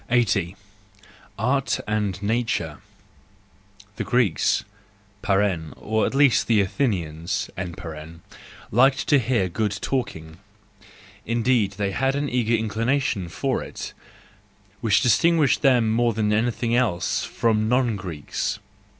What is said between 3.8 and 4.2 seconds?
.—The